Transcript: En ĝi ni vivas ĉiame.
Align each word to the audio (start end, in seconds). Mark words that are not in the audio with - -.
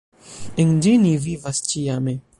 En 0.63 0.71
ĝi 0.85 0.95
ni 1.05 1.13
vivas 1.29 1.63
ĉiame. 1.73 2.21